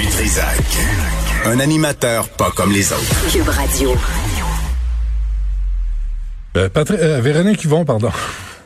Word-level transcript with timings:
Du 0.00 0.06
Trisac. 0.06 0.56
Un 1.44 1.60
animateur 1.60 2.26
pas 2.30 2.50
comme 2.56 2.72
les 2.72 2.90
autres. 2.90 3.30
Cube 3.30 3.46
Radio. 3.46 3.94
Euh, 6.56 6.70
Patrick, 6.70 6.98
euh, 7.00 7.20
Véronique 7.20 7.62
Yvon, 7.64 7.84
pardon. 7.84 8.10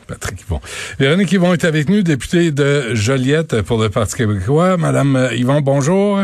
Patrick 0.07 0.41
Yvon. 0.41 0.61
Véronique 0.99 1.31
Yvon 1.31 1.53
est 1.53 1.65
avec 1.65 1.89
nous, 1.89 2.01
députée 2.01 2.51
de 2.51 2.93
Joliette 2.93 3.61
pour 3.61 3.81
le 3.81 3.89
Parti 3.89 4.15
québécois. 4.15 4.77
Madame 4.77 5.15
euh, 5.15 5.35
Yvon, 5.35 5.61
bonjour. 5.61 6.19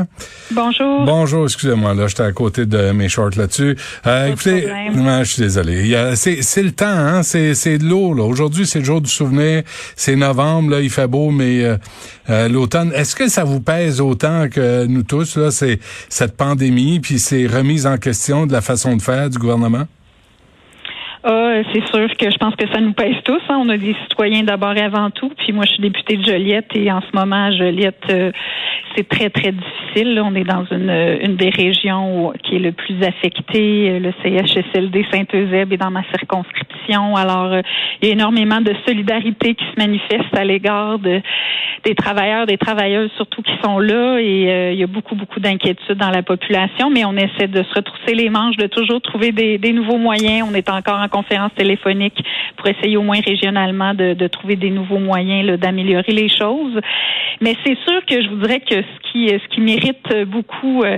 Bonjour. 0.51 1.05
Bonjour, 1.05 1.43
excusez-moi, 1.45 1.93
là, 1.93 2.07
j'étais 2.07 2.23
à 2.23 2.31
côté 2.31 2.65
de 2.65 2.91
mes 2.91 3.09
shorts 3.09 3.37
là-dessus. 3.37 3.77
Euh, 4.05 4.27
écoutez, 4.27 4.67
je 4.93 5.23
suis 5.23 5.41
désolé. 5.41 6.15
C'est 6.15 6.63
le 6.63 6.71
temps, 6.71 6.85
hein, 6.87 7.23
c'est 7.23 7.77
de 7.77 7.85
l'eau. 7.85 8.13
là. 8.13 8.23
Aujourd'hui, 8.23 8.65
c'est 8.65 8.79
le 8.79 8.85
jour 8.85 9.01
du 9.01 9.09
souvenir. 9.09 9.63
C'est 9.95 10.15
novembre, 10.15 10.71
là, 10.71 10.81
il 10.81 10.89
fait 10.89 11.07
beau, 11.07 11.31
mais 11.31 11.63
euh, 11.63 11.77
euh, 12.29 12.47
l'automne. 12.47 12.91
Est-ce 12.93 13.15
que 13.15 13.27
ça 13.27 13.43
vous 13.43 13.61
pèse 13.61 14.01
autant 14.01 14.47
que 14.49 14.85
nous 14.85 15.03
tous, 15.03 15.37
là, 15.37 15.51
c'est 15.51 15.79
cette 16.09 16.37
pandémie, 16.37 16.99
puis 16.99 17.19
ces 17.19 17.47
remises 17.47 17.85
en 17.85 17.97
question 17.97 18.45
de 18.45 18.51
la 18.51 18.61
façon 18.61 18.95
de 18.95 19.01
faire 19.01 19.29
du 19.29 19.37
gouvernement? 19.37 19.87
Ah, 21.23 21.61
c'est 21.71 21.87
sûr 21.87 22.09
que 22.17 22.31
je 22.31 22.37
pense 22.37 22.55
que 22.55 22.67
ça 22.73 22.81
nous 22.81 22.93
pèse 22.93 23.15
tous. 23.23 23.41
Hein. 23.49 23.59
On 23.61 23.69
a 23.69 23.77
des 23.77 23.95
citoyens 24.09 24.41
d'abord 24.41 24.75
et 24.75 24.81
avant 24.81 25.11
tout. 25.11 25.31
Puis 25.37 25.53
moi, 25.53 25.65
je 25.65 25.73
suis 25.73 25.81
députée 25.81 26.17
de 26.17 26.25
Joliette 26.25 26.75
et 26.75 26.91
en 26.91 27.01
ce 27.01 27.15
moment, 27.15 27.51
Joliette, 27.51 28.03
euh, 28.09 28.31
c'est 28.95 29.07
très, 29.07 29.29
très 29.29 29.51
difficile. 29.51 30.19
On 30.23 30.33
est 30.33 30.43
dans 30.43 30.65
une, 30.71 30.89
une 31.21 31.35
des 31.35 31.49
régions 31.49 32.33
qui 32.43 32.55
est 32.55 32.59
le 32.59 32.71
plus 32.71 32.95
affectée. 33.03 33.99
Le 33.99 34.11
CHSLD 34.23 35.05
Saint-Eusèbe 35.11 35.71
est 35.71 35.77
dans 35.77 35.91
ma 35.91 36.03
circonscription. 36.05 37.15
Alors, 37.15 37.53
euh, 37.53 37.61
il 38.01 38.07
y 38.07 38.11
a 38.11 38.13
énormément 38.13 38.59
de 38.59 38.73
solidarité 38.87 39.53
qui 39.53 39.65
se 39.65 39.79
manifeste 39.79 40.35
à 40.35 40.43
l'égard 40.43 40.97
de, 40.97 41.21
des 41.85 41.93
travailleurs, 41.93 42.47
des 42.47 42.57
travailleuses 42.57 43.11
surtout 43.17 43.43
qui 43.43 43.53
sont 43.63 43.77
là. 43.77 44.17
Et 44.19 44.49
euh, 44.49 44.73
il 44.73 44.79
y 44.79 44.83
a 44.83 44.87
beaucoup, 44.87 45.15
beaucoup 45.15 45.39
d'inquiétudes 45.39 45.97
dans 45.97 46.09
la 46.09 46.23
population. 46.23 46.89
Mais 46.89 47.05
on 47.05 47.15
essaie 47.15 47.47
de 47.47 47.61
se 47.61 47.75
retrousser 47.75 48.15
les 48.15 48.29
manches, 48.29 48.57
de 48.57 48.65
toujours 48.65 49.01
trouver 49.01 49.31
des, 49.31 49.59
des 49.59 49.71
nouveaux 49.71 49.99
moyens. 49.99 50.47
On 50.49 50.55
est 50.55 50.67
encore 50.67 50.99
en 50.99 51.10
conférence 51.11 51.53
téléphonique 51.55 52.23
pour 52.57 52.67
essayer 52.67 52.97
au 52.97 53.03
moins 53.03 53.19
régionalement 53.21 53.93
de, 53.93 54.13
de 54.13 54.27
trouver 54.27 54.55
des 54.55 54.71
nouveaux 54.71 54.97
moyens 54.97 55.59
d'améliorer 55.59 56.11
les 56.11 56.29
choses. 56.29 56.79
Mais 57.41 57.55
c'est 57.65 57.77
sûr 57.87 58.05
que 58.05 58.21
je 58.21 58.29
voudrais 58.29 58.59
que 58.59 58.75
ce 58.75 59.11
qui 59.11 59.29
ce 59.29 59.47
qui 59.49 59.61
mérite 59.61 60.07
beaucoup 60.27 60.83
euh, 60.83 60.97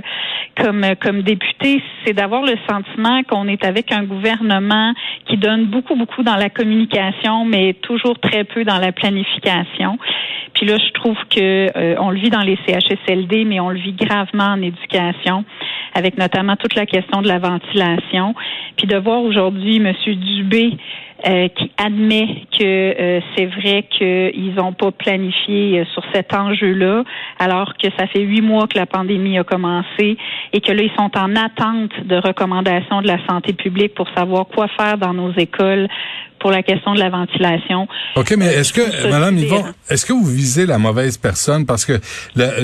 comme 0.56 0.84
comme 1.00 1.22
député, 1.22 1.82
c'est 2.04 2.12
d'avoir 2.12 2.42
le 2.42 2.56
sentiment 2.68 3.22
qu'on 3.24 3.48
est 3.48 3.64
avec 3.64 3.92
un 3.92 4.04
gouvernement 4.04 4.92
qui 5.26 5.36
donne 5.36 5.66
beaucoup 5.66 5.96
beaucoup 5.96 6.22
dans 6.22 6.36
la 6.36 6.50
communication, 6.50 7.44
mais 7.44 7.74
toujours 7.74 8.18
très 8.18 8.44
peu 8.44 8.64
dans 8.64 8.78
la 8.78 8.92
planification. 8.92 9.98
Puis 10.54 10.66
là, 10.66 10.76
je 10.78 10.92
trouve 10.92 11.16
que 11.28 11.70
euh, 11.76 11.96
on 11.98 12.10
le 12.10 12.18
vit 12.18 12.30
dans 12.30 12.42
les 12.42 12.56
CHSLD, 12.66 13.44
mais 13.44 13.60
on 13.60 13.70
le 13.70 13.78
vit 13.78 13.92
gravement 13.92 14.52
en 14.54 14.62
éducation, 14.62 15.44
avec 15.94 16.18
notamment 16.18 16.56
toute 16.56 16.74
la 16.74 16.86
question 16.86 17.22
de 17.22 17.28
la 17.28 17.38
ventilation. 17.38 18.34
Puis 18.76 18.86
de 18.86 18.96
voir 18.96 19.22
aujourd'hui 19.22 19.76
M. 19.76 19.92
Dubé 20.06 20.76
euh, 21.26 21.48
qui 21.48 21.70
admet 21.78 22.42
que 22.52 22.64
euh, 22.64 23.20
c'est 23.34 23.46
vrai 23.46 23.84
qu'ils 23.88 24.54
n'ont 24.56 24.72
pas 24.72 24.90
planifié 24.90 25.78
euh, 25.78 25.84
sur 25.94 26.02
cet 26.12 26.34
enjeu-là, 26.34 27.04
alors 27.38 27.74
que 27.78 27.88
ça 27.96 28.06
fait 28.08 28.20
huit 28.20 28.42
mois 28.42 28.66
que 28.66 28.76
la 28.76 28.84
pandémie 28.84 29.38
a 29.38 29.44
commencé 29.44 30.18
et 30.52 30.60
que 30.60 30.72
là, 30.72 30.82
ils 30.82 30.92
sont 30.98 31.10
en 31.16 31.34
attente 31.36 31.92
de 32.04 32.16
recommandations 32.16 33.00
de 33.00 33.06
la 33.06 33.24
santé 33.26 33.52
publique 33.54 33.94
pour 33.94 34.08
savoir 34.10 34.46
quoi 34.48 34.68
faire 34.68 34.98
dans 34.98 35.14
nos 35.14 35.32
écoles 35.32 35.88
pour 36.44 36.52
la 36.52 36.62
question 36.62 36.92
de 36.92 36.98
la 36.98 37.08
ventilation. 37.08 37.88
OK, 38.16 38.34
mais 38.36 38.52
est-ce 38.52 38.74
que, 38.74 39.08
Madame 39.08 39.38
Yvon, 39.38 39.64
est-ce 39.88 40.04
que 40.04 40.12
vous 40.12 40.26
visez 40.26 40.66
la 40.66 40.76
mauvaise 40.76 41.16
personne? 41.16 41.64
Parce 41.64 41.86
que 41.86 41.98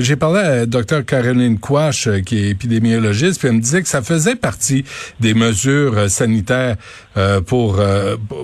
j'ai 0.01 0.17
parlé 0.17 0.41
à 0.41 0.67
Dr 0.67 1.03
Caroline 1.07 1.59
Quash, 1.59 2.07
euh, 2.07 2.21
qui 2.21 2.37
est 2.45 2.51
épidémiologiste, 2.51 3.39
puis 3.39 3.49
elle 3.49 3.55
me 3.55 3.61
disait 3.63 3.81
que 3.81 3.89
ça 3.89 4.03
faisait 4.03 4.37
partie 4.37 4.85
des 5.19 5.33
mesures 5.33 5.97
euh, 5.97 6.09
sanitaires 6.09 6.77
euh, 7.17 7.41
pour 7.41 7.81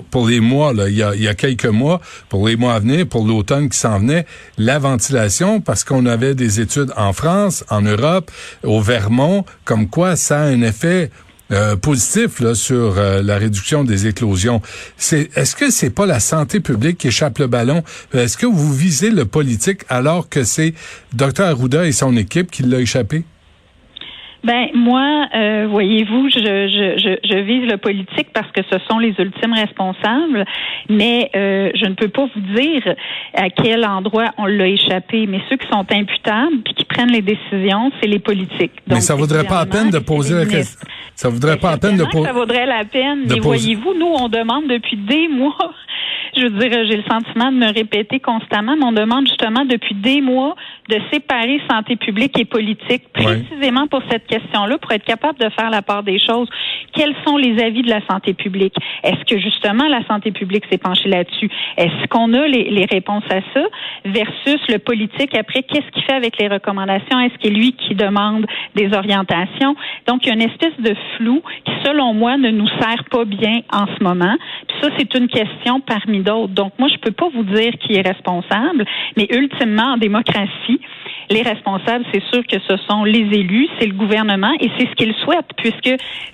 pour 0.09 0.27
les 0.27 0.39
mois, 0.39 0.73
là, 0.73 0.89
il, 0.89 0.95
y 0.95 1.03
a, 1.03 1.13
il 1.13 1.21
y 1.21 1.27
a 1.27 1.35
quelques 1.35 1.67
mois, 1.67 2.01
pour 2.29 2.47
les 2.47 2.55
mois 2.55 2.73
à 2.73 2.79
venir, 2.79 3.05
pour 3.07 3.23
l'automne 3.23 3.69
qui 3.69 3.77
s'en 3.77 3.99
venait, 3.99 4.25
la 4.57 4.79
ventilation, 4.79 5.61
parce 5.61 5.83
qu'on 5.83 6.07
avait 6.07 6.33
des 6.33 6.59
études 6.61 6.91
en 6.97 7.13
France, 7.13 7.63
en 7.69 7.81
Europe, 7.81 8.31
au 8.63 8.81
Vermont, 8.81 9.45
comme 9.65 9.87
quoi 9.87 10.15
ça 10.15 10.39
a 10.39 10.45
un 10.45 10.63
effet 10.63 11.11
euh, 11.51 11.75
positif 11.75 12.39
là, 12.39 12.55
sur 12.55 12.97
euh, 12.97 13.21
la 13.21 13.37
réduction 13.37 13.83
des 13.83 14.07
éclosions. 14.07 14.61
C'est, 14.97 15.29
est-ce 15.35 15.55
que 15.55 15.71
c'est 15.71 15.89
pas 15.89 16.05
la 16.05 16.19
santé 16.19 16.59
publique 16.59 16.97
qui 16.97 17.07
échappe 17.07 17.39
le 17.39 17.47
ballon? 17.47 17.83
Est-ce 18.13 18.37
que 18.37 18.45
vous 18.45 18.73
visez 18.73 19.09
le 19.09 19.25
politique 19.25 19.81
alors 19.89 20.29
que 20.29 20.43
c'est 20.43 20.73
Dr 21.13 21.41
Arruda 21.41 21.85
et 21.85 21.91
son 21.91 22.15
équipe 22.17 22.51
qui 22.51 22.63
l'a 22.63 22.79
échappé? 22.79 23.23
Ben 24.43 24.67
moi, 24.73 25.27
euh, 25.35 25.67
voyez-vous, 25.69 26.29
je, 26.29 26.39
je, 26.39 27.17
je, 27.23 27.37
vise 27.37 27.69
le 27.69 27.77
politique 27.77 28.27
parce 28.33 28.49
que 28.51 28.61
ce 28.71 28.77
sont 28.89 28.99
les 28.99 29.13
ultimes 29.19 29.53
responsables, 29.53 30.45
mais 30.89 31.29
euh, 31.35 31.71
je 31.75 31.85
ne 31.85 31.95
peux 31.95 32.07
pas 32.07 32.27
vous 32.33 32.55
dire 32.55 32.95
à 33.33 33.49
quel 33.49 33.85
endroit 33.85 34.31
on 34.37 34.45
l'a 34.45 34.67
échappé. 34.67 35.25
Mais 35.27 35.41
ceux 35.49 35.57
qui 35.57 35.67
sont 35.67 35.85
imputables 35.91 36.61
puis 36.63 36.73
qui 36.75 36.85
prennent 36.85 37.11
les 37.11 37.21
décisions, 37.21 37.91
c'est 37.99 38.07
les 38.07 38.19
politiques. 38.19 38.73
mais 38.87 39.01
ça 39.01 39.15
vaudrait 39.15 39.43
pas 39.43 39.59
la 39.59 39.65
peine 39.65 39.89
de 39.89 39.99
poser 39.99 40.35
la 40.35 40.45
question. 40.45 40.87
Ça 41.15 41.29
vaudrait 41.29 41.57
pas 41.57 41.71
la 41.71 41.77
peine 41.77 41.97
de 41.97 42.05
poser. 42.05 42.25
Ça 42.25 42.33
vaudrait 42.33 42.65
la 42.67 42.85
peine. 42.85 43.23
Mais 43.27 43.39
voyez-vous, 43.39 43.93
nous, 43.95 44.13
on 44.19 44.29
demande 44.29 44.67
depuis 44.67 44.97
des 44.97 45.27
mois 45.27 45.73
je 46.37 46.43
veux 46.43 46.59
dire, 46.59 46.85
j'ai 46.89 46.97
le 46.97 47.03
sentiment 47.03 47.51
de 47.51 47.57
me 47.57 47.73
répéter 47.73 48.19
constamment, 48.19 48.75
mais 48.77 48.85
on 48.85 48.91
demande 48.91 49.27
justement 49.27 49.65
depuis 49.65 49.95
des 49.95 50.21
mois 50.21 50.55
de 50.89 50.97
séparer 51.11 51.59
santé 51.69 51.95
publique 51.95 52.39
et 52.39 52.45
politique, 52.45 53.03
précisément 53.13 53.87
pour 53.87 54.01
cette 54.09 54.25
question-là, 54.27 54.77
pour 54.77 54.91
être 54.91 55.03
capable 55.03 55.39
de 55.39 55.49
faire 55.49 55.69
la 55.69 55.81
part 55.81 56.03
des 56.03 56.19
choses. 56.19 56.47
Quels 56.93 57.15
sont 57.25 57.37
les 57.37 57.61
avis 57.61 57.81
de 57.81 57.89
la 57.89 58.05
santé 58.07 58.33
publique? 58.33 58.75
Est-ce 59.03 59.23
que 59.25 59.39
justement 59.39 59.87
la 59.87 60.05
santé 60.05 60.31
publique 60.31 60.63
s'est 60.71 60.77
penchée 60.77 61.09
là-dessus? 61.09 61.49
Est-ce 61.77 62.07
qu'on 62.07 62.33
a 62.33 62.47
les, 62.47 62.69
les, 62.69 62.85
réponses 62.85 63.25
à 63.29 63.41
ça? 63.53 63.65
Versus 64.05 64.59
le 64.69 64.79
politique, 64.79 65.35
après, 65.35 65.63
qu'est-ce 65.63 65.89
qu'il 65.91 66.03
fait 66.03 66.13
avec 66.13 66.37
les 66.39 66.47
recommandations? 66.47 67.19
Est-ce 67.19 67.37
qu'il 67.39 67.53
est 67.53 67.55
lui 67.55 67.73
qui 67.73 67.95
demande 67.95 68.45
des 68.75 68.93
orientations? 68.93 69.75
Donc, 70.07 70.25
il 70.25 70.29
y 70.29 70.31
a 70.31 70.35
une 70.35 70.49
espèce 70.49 70.79
de 70.79 70.95
flou 71.15 71.41
qui, 71.65 71.71
selon 71.83 72.13
moi, 72.13 72.37
ne 72.37 72.49
nous 72.49 72.67
sert 72.79 73.03
pas 73.11 73.25
bien 73.25 73.59
en 73.71 73.85
ce 73.87 74.03
moment. 74.03 74.35
Ça, 74.81 74.89
c'est 74.97 75.13
une 75.15 75.27
question 75.27 75.79
parmi 75.79 76.21
d'autres. 76.21 76.53
Donc, 76.53 76.73
moi, 76.77 76.87
je 76.87 76.97
peux 76.97 77.11
pas 77.11 77.29
vous 77.33 77.43
dire 77.43 77.71
qui 77.79 77.95
est 77.95 78.07
responsable, 78.07 78.85
mais 79.15 79.27
ultimement, 79.31 79.93
en 79.93 79.97
démocratie, 79.97 80.79
les 81.29 81.41
responsables, 81.41 82.05
c'est 82.13 82.23
sûr 82.31 82.45
que 82.47 82.57
ce 82.67 82.77
sont 82.89 83.03
les 83.03 83.19
élus, 83.19 83.67
c'est 83.79 83.87
le 83.87 83.93
gouvernement 83.93 84.53
et 84.59 84.69
c'est 84.77 84.87
ce 84.87 84.95
qu'il 84.95 85.13
souhaite 85.23 85.45
puisque 85.57 85.93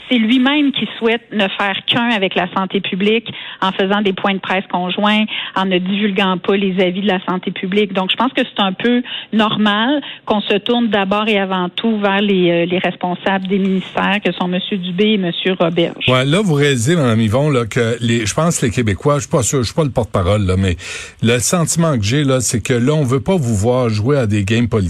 c'est 0.09 0.17
lui-même 0.17 0.71
qui 0.71 0.87
souhaite 0.99 1.21
ne 1.31 1.47
faire 1.47 1.75
qu'un 1.87 2.09
avec 2.09 2.35
la 2.35 2.47
santé 2.53 2.81
publique 2.81 3.31
en 3.61 3.71
faisant 3.71 4.01
des 4.01 4.13
points 4.13 4.33
de 4.33 4.39
presse 4.39 4.65
conjoints, 4.71 5.23
en 5.55 5.65
ne 5.65 5.79
divulguant 5.79 6.37
pas 6.37 6.55
les 6.55 6.79
avis 6.79 7.01
de 7.01 7.07
la 7.07 7.19
santé 7.25 7.51
publique. 7.51 7.93
Donc, 7.93 8.11
je 8.11 8.15
pense 8.15 8.31
que 8.33 8.41
c'est 8.43 8.61
un 8.61 8.73
peu 8.73 9.01
normal 9.31 10.01
qu'on 10.25 10.41
se 10.41 10.57
tourne 10.57 10.89
d'abord 10.89 11.27
et 11.27 11.39
avant 11.39 11.69
tout 11.69 11.97
vers 11.99 12.21
les, 12.21 12.51
euh, 12.51 12.65
les 12.65 12.79
responsables 12.79 13.47
des 13.47 13.57
ministères 13.57 14.19
que 14.23 14.31
sont 14.33 14.51
M. 14.51 14.59
Dubé 14.79 15.05
et 15.05 15.13
M. 15.15 15.31
Roberge. 15.59 16.07
Ouais, 16.07 16.25
là, 16.25 16.41
vous 16.43 16.53
réalisez, 16.53 16.95
Mme 16.95 17.21
Yvon, 17.21 17.49
là, 17.49 17.65
que 17.65 17.97
les, 18.01 18.25
je 18.25 18.33
pense 18.33 18.61
les 18.61 18.69
Québécois, 18.69 19.15
je 19.15 19.21
suis 19.21 19.31
pas 19.31 19.43
sûr, 19.43 19.59
je 19.59 19.67
suis 19.67 19.75
pas 19.75 19.83
le 19.83 19.89
porte-parole, 19.89 20.45
là, 20.45 20.55
mais 20.57 20.75
le 21.21 21.39
sentiment 21.39 21.97
que 21.97 22.03
j'ai, 22.03 22.23
là, 22.23 22.41
c'est 22.41 22.61
que 22.61 22.73
là, 22.73 22.93
on 22.93 23.03
veut 23.03 23.21
pas 23.21 23.35
vous 23.35 23.55
voir 23.55 23.89
jouer 23.89 24.17
à 24.17 24.27
des 24.27 24.43
games 24.43 24.67
politiques 24.67 24.82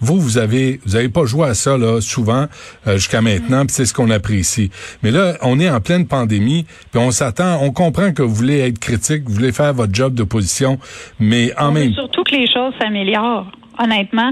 vous, 0.00 0.18
vous 0.18 0.38
avez, 0.38 0.80
vous 0.84 0.96
avez 0.96 1.08
pas 1.08 1.24
joué 1.24 1.48
à 1.48 1.54
ça 1.54 1.76
là 1.78 2.00
souvent 2.00 2.46
euh, 2.86 2.94
jusqu'à 2.94 3.20
maintenant, 3.20 3.66
puis 3.66 3.74
c'est 3.74 3.86
ce 3.86 3.94
qu'on 3.94 4.10
apprécie. 4.10 4.70
Mais 5.02 5.10
là, 5.10 5.34
on 5.42 5.58
est 5.60 5.70
en 5.70 5.80
pleine 5.80 6.06
pandémie, 6.06 6.64
puis 6.92 7.00
on 7.00 7.10
s'attend, 7.10 7.60
on 7.62 7.70
comprend 7.72 8.12
que 8.12 8.22
vous 8.22 8.34
voulez 8.34 8.60
être 8.60 8.78
critique, 8.78 9.24
vous 9.26 9.34
voulez 9.34 9.52
faire 9.52 9.72
votre 9.72 9.94
job 9.94 10.14
d'opposition, 10.14 10.78
mais 11.18 11.52
en 11.58 11.72
même 11.72 11.92
surtout 11.92 12.24
que 12.24 12.34
les 12.34 12.46
choses 12.46 12.72
s'améliorent 12.80 13.50
honnêtement. 13.78 14.30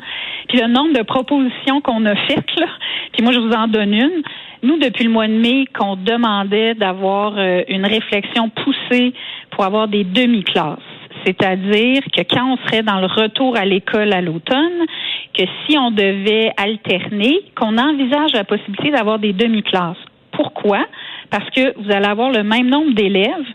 Puis 0.49 0.61
le 0.61 0.69
nombre 0.69 0.93
de 0.93 1.03
propositions 1.03 1.81
qu'on 1.81 2.05
a 2.07 2.15
faites, 2.27 2.57
là, 2.57 2.67
puis 3.13 3.23
moi 3.23 3.33
je 3.33 3.39
vous 3.39 3.53
en 3.53 3.69
donne 3.69 3.95
une. 3.95 4.23
Nous, 4.63 4.79
depuis 4.79 5.05
le 5.05 5.11
mois 5.11 5.27
de 5.27 5.33
mai, 5.33 5.65
qu'on 5.77 5.97
demandait 5.97 6.75
d'avoir 6.75 7.35
euh, 7.37 7.63
une 7.67 7.85
réflexion 7.85 8.49
poussée 8.49 9.13
pour 9.51 9.65
avoir 9.65 9.89
des 9.89 10.05
demi-classes 10.05 10.79
c'est-à-dire 11.25 12.01
que 12.13 12.23
quand 12.23 12.53
on 12.53 12.57
serait 12.67 12.83
dans 12.83 13.01
le 13.01 13.07
retour 13.07 13.57
à 13.57 13.65
l'école 13.65 14.13
à 14.13 14.21
l'automne, 14.21 14.87
que 15.35 15.43
si 15.67 15.79
on 15.79 15.91
devait 15.91 16.53
alterner, 16.57 17.41
qu'on 17.57 17.79
envisage 17.79 18.33
la 18.33 18.45
possibilité 18.45 18.91
d'avoir 18.91 19.19
des 19.19 19.33
demi-classes. 19.33 19.97
Pourquoi? 20.33 20.87
Parce 21.31 21.49
que 21.51 21.79
vous 21.79 21.91
allez 21.91 22.07
avoir 22.07 22.31
le 22.31 22.43
même 22.43 22.69
nombre 22.69 22.95
d'élèves, 22.95 23.47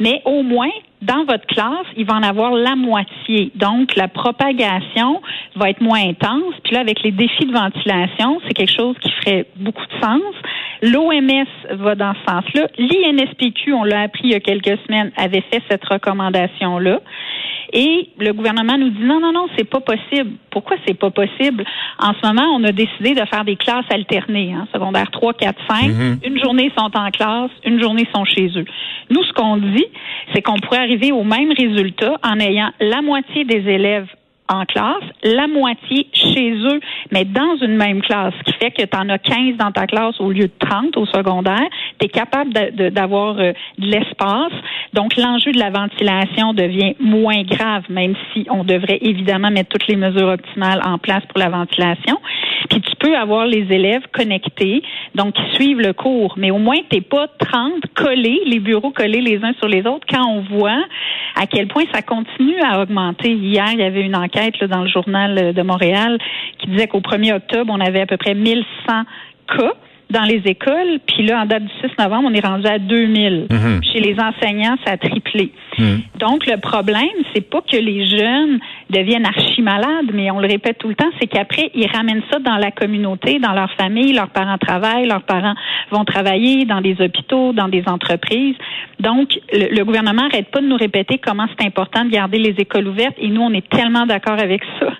mais 0.00 0.22
au 0.24 0.42
moins, 0.42 0.70
dans 1.02 1.24
votre 1.24 1.46
classe, 1.46 1.86
il 1.96 2.06
va 2.06 2.14
en 2.14 2.22
avoir 2.22 2.52
la 2.52 2.76
moitié. 2.76 3.50
Donc, 3.54 3.96
la 3.96 4.08
propagation 4.08 5.20
va 5.56 5.70
être 5.70 5.80
moins 5.80 6.00
intense. 6.00 6.54
Puis 6.62 6.74
là, 6.74 6.80
avec 6.80 7.02
les 7.02 7.10
défis 7.10 7.44
de 7.44 7.52
ventilation, 7.52 8.40
c'est 8.46 8.54
quelque 8.54 8.74
chose 8.74 8.96
qui 9.00 9.10
ferait 9.10 9.46
beaucoup 9.56 9.84
de 9.84 10.00
sens. 10.00 10.34
L'OMS 10.82 11.46
va 11.70 11.94
dans 11.94 12.12
ce 12.14 12.32
sens-là. 12.32 12.66
L'INSPQ, 12.76 13.72
on 13.72 13.84
l'a 13.84 14.02
appris 14.02 14.22
il 14.24 14.30
y 14.30 14.34
a 14.34 14.40
quelques 14.40 14.78
semaines, 14.86 15.12
avait 15.16 15.44
fait 15.52 15.62
cette 15.70 15.84
recommandation-là. 15.84 17.00
Et 17.72 18.10
le 18.18 18.32
gouvernement 18.32 18.76
nous 18.76 18.90
dit 18.90 19.02
non, 19.02 19.20
non, 19.20 19.32
non, 19.32 19.46
c'est 19.56 19.68
pas 19.68 19.80
possible. 19.80 20.32
Pourquoi 20.50 20.76
c'est 20.86 20.98
pas 20.98 21.10
possible? 21.10 21.64
En 21.98 22.12
ce 22.12 22.26
moment, 22.26 22.46
on 22.54 22.64
a 22.64 22.72
décidé 22.72 23.14
de 23.14 23.24
faire 23.26 23.44
des 23.44 23.56
classes 23.56 23.86
alternées, 23.90 24.52
hein, 24.52 24.68
secondaire 24.74 25.10
3, 25.10 25.32
4, 25.34 25.58
5. 25.70 25.90
Une 26.24 26.38
journée 26.42 26.70
sont 26.76 26.90
en 26.94 27.10
classe, 27.10 27.50
une 27.64 27.80
journée 27.80 28.06
sont 28.14 28.24
chez 28.24 28.48
eux. 28.58 28.66
Nous, 29.08 29.22
ce 29.22 29.32
qu'on 29.32 29.56
dit, 29.56 29.86
c'est 30.34 30.42
qu'on 30.42 30.58
pourrait 30.58 30.80
arriver 30.80 31.12
au 31.12 31.24
même 31.24 31.52
résultat 31.56 32.18
en 32.22 32.38
ayant 32.40 32.70
la 32.80 33.00
moitié 33.00 33.44
des 33.44 33.66
élèves 33.70 34.08
en 34.48 34.64
classe, 34.64 35.04
la 35.22 35.46
moitié 35.46 36.08
chez 36.12 36.52
eux, 36.52 36.80
mais 37.10 37.24
dans 37.24 37.56
une 37.62 37.76
même 37.76 38.02
classe, 38.02 38.34
ce 38.38 38.52
qui 38.52 38.58
fait 38.58 38.70
que 38.70 38.82
tu 38.82 38.96
en 38.96 39.08
as 39.08 39.18
15 39.18 39.56
dans 39.56 39.70
ta 39.70 39.86
classe 39.86 40.20
au 40.20 40.30
lieu 40.30 40.44
de 40.44 40.52
30 40.58 40.96
au 40.96 41.06
secondaire. 41.06 41.66
Tu 41.98 42.06
es 42.06 42.08
capable 42.08 42.52
d'avoir 42.52 43.38
euh, 43.38 43.52
de, 43.78 43.86
l'espace. 43.86 44.52
Donc, 44.92 45.16
l'enjeu 45.16 45.52
de 45.52 45.58
la 45.58 45.70
ventilation 45.70 46.52
devient 46.54 46.94
moins 47.00 47.42
grave, 47.42 47.84
même 47.88 48.14
si 48.32 48.46
on 48.50 48.64
devrait 48.64 48.98
évidemment 49.00 49.50
mettre 49.50 49.70
toutes 49.70 49.86
les 49.86 49.96
mesures 49.96 50.28
optimales 50.28 50.80
en 50.84 50.98
place 50.98 51.24
pour 51.26 51.38
la 51.38 51.48
ventilation. 51.48 52.18
Peux 53.02 53.16
avoir 53.16 53.46
les 53.46 53.66
élèves 53.70 54.02
connectés, 54.12 54.82
donc 55.14 55.34
qui 55.34 55.54
suivent 55.54 55.80
le 55.80 55.92
cours, 55.92 56.34
mais 56.36 56.50
au 56.50 56.58
moins 56.58 56.76
tu 56.90 57.02
pas 57.02 57.26
30 57.26 57.72
collés, 57.94 58.40
les 58.46 58.60
bureaux 58.60 58.90
collés 58.90 59.20
les 59.20 59.42
uns 59.42 59.52
sur 59.58 59.68
les 59.68 59.86
autres, 59.86 60.06
quand 60.08 60.24
on 60.24 60.40
voit 60.56 60.82
à 61.34 61.46
quel 61.46 61.66
point 61.66 61.84
ça 61.92 62.02
continue 62.02 62.60
à 62.62 62.80
augmenter. 62.80 63.32
Hier, 63.32 63.66
il 63.72 63.80
y 63.80 63.82
avait 63.82 64.02
une 64.02 64.16
enquête 64.16 64.58
là, 64.60 64.66
dans 64.68 64.82
le 64.82 64.88
journal 64.88 65.52
de 65.52 65.62
Montréal 65.62 66.18
qui 66.58 66.68
disait 66.68 66.86
qu'au 66.86 67.00
1er 67.00 67.34
octobre, 67.34 67.72
on 67.74 67.80
avait 67.80 68.02
à 68.02 68.06
peu 68.06 68.16
près 68.16 68.34
1100 68.34 68.64
cas 69.48 69.72
dans 70.12 70.24
les 70.24 70.42
écoles. 70.44 71.00
Puis 71.06 71.26
là, 71.26 71.42
en 71.42 71.46
date 71.46 71.64
du 71.64 71.72
6 71.80 71.98
novembre, 71.98 72.28
on 72.30 72.34
est 72.34 72.46
rendu 72.46 72.66
à 72.66 72.78
2000. 72.78 73.46
Mhm. 73.50 73.80
Chez 73.82 74.00
les 74.00 74.16
enseignants, 74.20 74.76
ça 74.84 74.92
a 74.92 74.96
triplé. 74.96 75.52
Mhm. 75.78 76.02
Donc, 76.18 76.46
le 76.46 76.58
problème, 76.58 77.08
c'est 77.34 77.48
pas 77.48 77.60
que 77.60 77.76
les 77.76 78.06
jeunes 78.06 78.58
deviennent 78.90 79.26
archi 79.26 79.62
malades, 79.62 80.10
mais 80.12 80.30
on 80.30 80.38
le 80.38 80.46
répète 80.46 80.78
tout 80.78 80.88
le 80.88 80.94
temps, 80.94 81.10
c'est 81.20 81.26
qu'après, 81.26 81.70
ils 81.74 81.86
ramènent 81.86 82.22
ça 82.30 82.38
dans 82.38 82.56
la 82.56 82.70
communauté, 82.70 83.38
dans 83.38 83.52
leur 83.52 83.70
famille, 83.72 84.12
leurs 84.12 84.28
parents 84.28 84.58
travaillent, 84.58 85.06
leurs 85.06 85.22
parents 85.22 85.54
vont 85.90 86.04
travailler 86.04 86.64
dans 86.64 86.80
des 86.80 86.96
hôpitaux, 87.00 87.52
dans 87.52 87.68
des 87.68 87.84
entreprises. 87.86 88.56
Donc, 89.00 89.38
le, 89.52 89.82
gouvernement 89.84 90.22
arrête 90.22 90.50
pas 90.50 90.60
de 90.60 90.66
nous 90.66 90.76
répéter 90.76 91.18
comment 91.18 91.46
c'est 91.58 91.66
important 91.66 92.04
de 92.04 92.10
garder 92.10 92.38
les 92.38 92.54
écoles 92.58 92.86
ouvertes 92.86 93.16
et 93.18 93.28
nous, 93.28 93.42
on 93.42 93.52
est 93.52 93.68
tellement 93.68 94.06
d'accord 94.06 94.38
avec 94.38 94.62
ça 94.78 94.92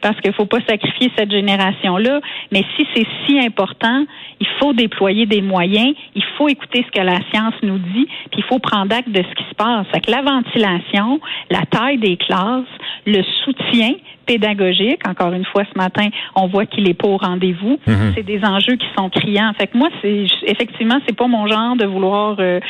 parce 0.00 0.18
qu'il 0.20 0.32
faut 0.32 0.46
pas 0.46 0.60
sacrifier 0.66 1.10
cette 1.16 1.30
génération-là. 1.30 2.20
Mais 2.52 2.64
si 2.76 2.86
c'est 2.94 3.06
si 3.26 3.38
important, 3.38 4.06
il 4.40 4.46
faut 4.58 4.72
déployer 4.72 5.26
des 5.26 5.42
moyens, 5.42 5.94
il 6.14 6.24
faut 6.36 6.48
écouter 6.48 6.84
ce 6.86 6.98
que 6.98 7.04
la 7.04 7.18
science 7.30 7.54
nous 7.62 7.78
dit, 7.78 8.06
puis 8.30 8.38
il 8.40 8.44
faut 8.44 8.58
prendre 8.58 8.94
acte 8.94 9.10
de 9.10 9.22
ce 9.22 9.34
qui 9.34 9.44
se 9.48 9.54
passe. 9.54 9.86
Avec 9.92 10.08
la 10.20 10.30
ventilation, 10.30 11.20
la 11.50 11.62
taille 11.66 11.98
des 11.98 12.16
classes, 12.16 12.64
le 13.06 13.22
soutien 13.44 13.94
pédagogique. 14.30 15.00
Encore 15.08 15.32
une 15.32 15.44
fois, 15.44 15.64
ce 15.72 15.76
matin, 15.76 16.08
on 16.36 16.46
voit 16.46 16.66
qu'il 16.66 16.88
est 16.88 16.94
pas 16.94 17.08
au 17.08 17.16
rendez-vous. 17.16 17.78
Mhm. 17.86 18.12
C'est 18.14 18.22
des 18.22 18.44
enjeux 18.44 18.76
qui 18.76 18.86
sont 18.96 19.08
criants. 19.10 19.52
Fait 19.58 19.66
que 19.66 19.76
moi, 19.76 19.88
c'est 20.00 20.24
effectivement, 20.46 20.98
c'est 21.06 21.16
pas 21.16 21.26
mon 21.26 21.48
genre 21.48 21.74
de 21.74 21.84
vouloir 21.84 22.36
euh, 22.38 22.60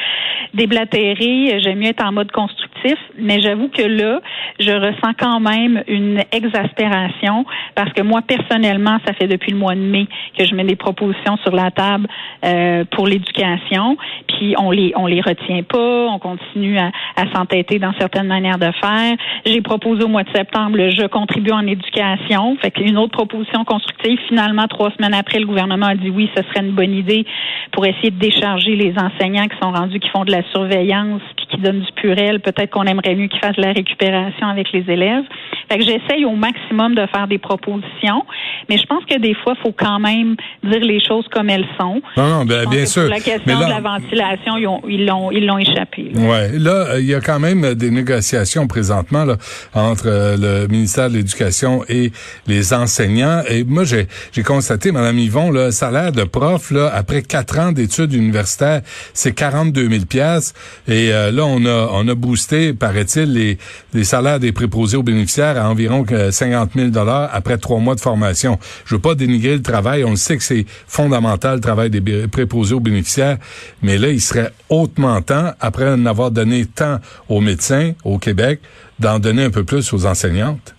déblatérer. 0.54 1.60
J'aime 1.62 1.78
mieux 1.78 1.88
être 1.88 2.04
en 2.04 2.12
mode 2.12 2.32
constructif, 2.32 2.96
mais 3.18 3.40
j'avoue 3.42 3.68
que 3.68 3.82
là, 3.82 4.20
je 4.58 4.70
ressens 4.70 5.12
quand 5.18 5.40
même 5.40 5.82
une 5.86 6.22
exaspération 6.32 7.44
parce 7.74 7.92
que 7.92 8.02
moi, 8.02 8.22
personnellement, 8.22 8.98
ça 9.06 9.12
fait 9.12 9.28
depuis 9.28 9.52
le 9.52 9.58
mois 9.58 9.74
de 9.74 9.80
mai 9.80 10.06
que 10.38 10.44
je 10.46 10.54
mets 10.54 10.64
des 10.64 10.76
propositions 10.76 11.36
sur 11.44 11.54
la 11.54 11.70
table 11.70 12.06
euh, 12.44 12.84
pour 12.90 13.06
l'éducation, 13.06 13.98
puis 14.28 14.54
on 14.58 14.70
les 14.70 14.92
on 14.96 15.06
les 15.06 15.20
retient 15.20 15.62
pas, 15.62 16.06
on 16.08 16.18
continue 16.18 16.78
à, 16.78 16.90
à 17.16 17.24
s'entêter 17.34 17.78
dans 17.78 17.92
certaines 17.98 18.26
manières 18.26 18.58
de 18.58 18.70
faire. 18.82 19.16
J'ai 19.44 19.60
proposé 19.60 20.04
au 20.04 20.08
mois 20.08 20.22
de 20.22 20.30
septembre 20.34 20.78
je 20.90 21.06
contribue 21.06 21.49
en 21.52 21.66
éducation, 21.66 22.56
fait 22.60 22.70
qu'une 22.70 22.98
autre 22.98 23.12
proposition 23.12 23.64
constructive. 23.64 24.18
Finalement, 24.28 24.66
trois 24.66 24.90
semaines 24.92 25.14
après, 25.14 25.38
le 25.38 25.46
gouvernement 25.46 25.86
a 25.86 25.94
dit 25.94 26.10
oui, 26.10 26.30
ce 26.36 26.42
serait 26.42 26.66
une 26.66 26.72
bonne 26.72 26.94
idée 26.94 27.24
pour 27.72 27.86
essayer 27.86 28.10
de 28.10 28.18
décharger 28.18 28.76
les 28.76 28.94
enseignants 28.96 29.46
qui 29.46 29.56
sont 29.62 29.72
rendus, 29.72 29.98
qui 30.00 30.08
font 30.08 30.24
de 30.24 30.32
la 30.32 30.42
surveillance, 30.50 31.22
puis 31.36 31.46
qui 31.50 31.56
donnent 31.58 31.80
du 31.80 31.92
purel. 31.92 32.40
Peut-être 32.40 32.70
qu'on 32.70 32.84
aimerait 32.84 33.14
mieux 33.14 33.28
qu'ils 33.28 33.40
fassent 33.40 33.56
de 33.56 33.62
la 33.62 33.72
récupération 33.72 34.46
avec 34.48 34.72
les 34.72 34.84
élèves. 34.88 35.24
Fait 35.70 35.78
que 35.78 35.84
j'essaye 35.84 36.24
au 36.24 36.34
maximum 36.34 36.94
de 36.94 37.06
faire 37.06 37.28
des 37.28 37.38
propositions, 37.38 38.24
mais 38.68 38.76
je 38.76 38.86
pense 38.86 39.04
que 39.04 39.18
des 39.18 39.34
fois, 39.34 39.54
il 39.56 39.62
faut 39.62 39.72
quand 39.72 40.00
même 40.00 40.36
dire 40.64 40.80
les 40.80 41.00
choses 41.04 41.26
comme 41.30 41.48
elles 41.48 41.66
sont. 41.78 42.02
Non, 42.16 42.28
non, 42.28 42.44
bien, 42.44 42.64
bien 42.68 42.86
sûr. 42.86 43.08
la 43.08 43.20
question 43.20 43.58
de 43.58 43.64
la 43.64 43.80
ventilation, 43.80 44.56
ils 44.88 45.06
l'ont 45.06 45.30
ils 45.30 45.46
l'ont 45.46 45.58
échappé. 45.58 46.10
Là. 46.14 46.20
Ouais, 46.20 46.58
là, 46.58 46.98
il 46.98 47.06
y 47.06 47.14
a 47.14 47.20
quand 47.20 47.38
même 47.38 47.74
des 47.74 47.90
négociations 47.90 48.66
présentement 48.66 49.24
là, 49.24 49.36
entre 49.74 50.06
euh, 50.06 50.36
le 50.36 50.68
ministère 50.68 51.08
de 51.08 51.16
l'Éducation 51.16 51.39
et 51.88 52.12
les 52.46 52.72
enseignants. 52.72 53.42
Et 53.48 53.64
moi, 53.64 53.84
j'ai 53.84 54.06
constaté, 54.42 54.92
Madame 54.92 55.18
Yvon, 55.18 55.50
le 55.50 55.70
salaire 55.70 56.12
de 56.12 56.24
prof 56.24 56.72
après 56.92 57.22
quatre 57.22 57.58
ans 57.58 57.72
d'études 57.72 58.12
universitaires, 58.12 58.82
c'est 59.14 59.32
42 59.32 59.88
000 59.88 60.04
pièces. 60.04 60.54
Et 60.88 61.12
euh, 61.12 61.30
là, 61.30 61.44
on 61.44 61.64
a 61.64 61.88
on 61.92 62.06
a 62.08 62.14
boosté, 62.14 62.72
paraît-il, 62.72 63.32
les, 63.32 63.58
les 63.94 64.04
salaires 64.04 64.40
des 64.40 64.52
préposés 64.52 64.96
aux 64.96 65.02
bénéficiaires 65.02 65.56
à 65.62 65.68
environ 65.68 66.04
50 66.30 66.70
000 66.74 66.88
dollars 66.88 67.30
après 67.32 67.58
trois 67.58 67.78
mois 67.78 67.94
de 67.94 68.00
formation. 68.00 68.58
Je 68.84 68.94
veux 68.94 69.00
pas 69.00 69.14
dénigrer 69.14 69.56
le 69.56 69.62
travail. 69.62 70.04
On 70.04 70.16
sait 70.16 70.36
que 70.36 70.42
c'est 70.42 70.66
fondamental 70.86 71.56
le 71.56 71.60
travail 71.60 71.90
des 71.90 72.00
préposés 72.28 72.74
aux 72.74 72.80
bénéficiaires, 72.80 73.38
mais 73.82 73.98
là, 73.98 74.08
il 74.08 74.20
serait 74.20 74.52
hautement 74.68 75.20
temps, 75.22 75.52
après 75.60 75.88
en 75.88 76.06
avoir 76.06 76.30
donné 76.30 76.66
tant 76.66 76.98
aux 77.28 77.40
médecins 77.40 77.92
au 78.04 78.18
Québec, 78.18 78.60
d'en 78.98 79.18
donner 79.18 79.44
un 79.44 79.50
peu 79.50 79.64
plus 79.64 79.92
aux 79.92 80.06
enseignantes 80.06 80.74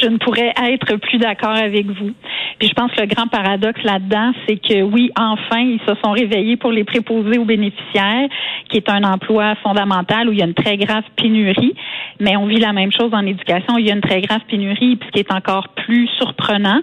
je 0.00 0.06
ne 0.06 0.18
pourrais 0.18 0.52
être 0.70 0.96
plus 0.96 1.18
d'accord 1.18 1.50
avec 1.56 1.86
vous. 1.86 2.12
Puis 2.58 2.68
je 2.68 2.74
pense 2.74 2.90
que 2.92 3.02
le 3.02 3.06
grand 3.06 3.26
paradoxe 3.26 3.82
là-dedans, 3.82 4.32
c'est 4.46 4.56
que 4.56 4.82
oui, 4.82 5.10
enfin, 5.18 5.60
ils 5.60 5.80
se 5.86 5.94
sont 6.02 6.12
réveillés 6.12 6.56
pour 6.56 6.72
les 6.72 6.84
préposés 6.84 7.38
aux 7.38 7.44
bénéficiaires, 7.44 8.28
qui 8.70 8.78
est 8.78 8.88
un 8.88 9.04
emploi 9.04 9.54
fondamental 9.62 10.28
où 10.28 10.32
il 10.32 10.38
y 10.38 10.42
a 10.42 10.46
une 10.46 10.54
très 10.54 10.76
grave 10.76 11.04
pénurie. 11.16 11.74
Mais 12.18 12.36
on 12.36 12.46
vit 12.46 12.58
la 12.58 12.72
même 12.72 12.92
chose 12.92 13.10
en 13.12 13.26
éducation. 13.26 13.76
Il 13.78 13.86
y 13.86 13.90
a 13.90 13.94
une 13.94 14.00
très 14.00 14.22
grave 14.22 14.40
pénurie. 14.48 14.96
Puis 14.96 15.08
ce 15.08 15.12
qui 15.12 15.18
est 15.20 15.32
encore 15.32 15.68
plus 15.68 16.08
surprenant, 16.16 16.80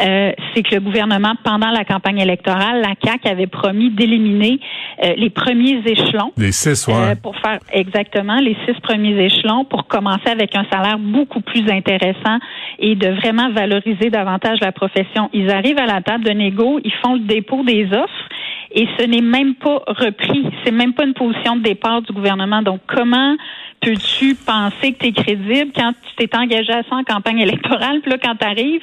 euh, 0.00 0.32
c'est 0.54 0.62
que 0.62 0.76
le 0.76 0.80
gouvernement, 0.80 1.32
pendant 1.42 1.70
la 1.70 1.84
campagne 1.84 2.18
électorale, 2.18 2.80
la 2.80 2.94
CAC 2.94 3.26
avait 3.26 3.48
promis 3.48 3.90
d'éliminer 3.90 4.60
euh, 5.04 5.14
les 5.16 5.30
premiers 5.30 5.82
échelons. 5.84 6.32
Les 6.36 6.52
six, 6.52 6.86
ouais. 6.86 6.94
Euh, 6.94 7.14
pour 7.20 7.36
faire 7.38 7.58
exactement 7.72 8.38
les 8.38 8.56
six 8.66 8.78
premiers 8.80 9.24
échelons 9.24 9.64
pour 9.64 9.88
commencer 9.88 10.28
avec 10.30 10.54
un 10.54 10.64
salaire 10.70 10.98
beaucoup 10.98 11.40
plus 11.40 11.68
intéressant 11.70 12.38
et 12.78 12.94
de 12.94 13.08
vraiment 13.08 13.50
valoriser 13.50 14.10
davantage 14.10 14.60
la 14.60 14.70
profession. 14.72 15.07
Ils 15.32 15.50
arrivent 15.50 15.78
à 15.78 15.86
la 15.86 16.00
table 16.00 16.24
de 16.24 16.30
négo, 16.30 16.80
ils 16.84 16.92
font 17.02 17.14
le 17.14 17.20
dépôt 17.20 17.62
des 17.64 17.86
offres 17.92 18.28
et 18.72 18.86
ce 18.98 19.04
n'est 19.04 19.22
même 19.22 19.54
pas 19.54 19.82
repris. 19.86 20.46
C'est 20.64 20.70
même 20.70 20.92
pas 20.92 21.04
une 21.04 21.14
position 21.14 21.56
de 21.56 21.62
départ 21.62 22.02
du 22.02 22.12
gouvernement. 22.12 22.62
Donc, 22.62 22.80
comment 22.86 23.36
peux-tu 23.80 24.34
penser 24.34 24.92
que 24.92 24.98
tu 24.98 25.06
es 25.06 25.12
crédible 25.12 25.70
quand 25.74 25.92
tu 26.02 26.26
t'es 26.26 26.36
engagé 26.36 26.72
à 26.72 26.82
ça 26.82 26.96
en 26.96 27.04
campagne 27.04 27.38
électorale? 27.38 28.00
Puis 28.02 28.10
là, 28.10 28.18
quand 28.22 28.34
tu 28.34 28.44
arrives, 28.44 28.80